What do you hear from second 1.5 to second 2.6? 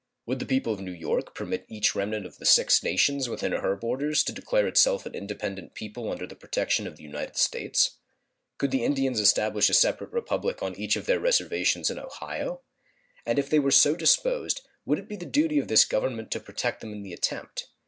each remnant of the